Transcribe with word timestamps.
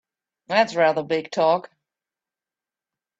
That's 0.47 0.73
rather 0.73 1.03
big 1.03 1.29
talk! 1.29 1.69